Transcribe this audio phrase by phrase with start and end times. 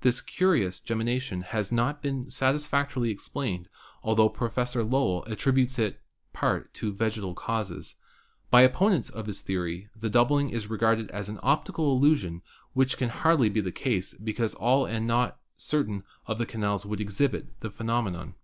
[0.00, 3.68] This curi ous gemmation has not been satisfactorily explained,
[4.02, 6.00] altho Professor Lowell attributes it in
[6.32, 7.94] part to vegetal MARS 185 causes.
[8.50, 12.40] By opponents of his theory the doubling is re garded as an optical illusion,
[12.72, 17.02] which can hardly be the case, because all and not certain of the canals would
[17.02, 18.36] ex hibit the phenomenon.